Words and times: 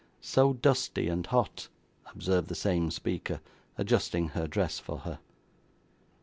'So 0.19 0.53
dusty 0.53 1.07
and 1.09 1.27
hot,' 1.27 1.67
observed 2.07 2.47
the 2.49 2.55
same 2.55 2.89
speaker, 2.89 3.39
adjusting 3.77 4.29
her 4.29 4.47
dress 4.47 4.79
for 4.79 4.97
her. 5.01 5.19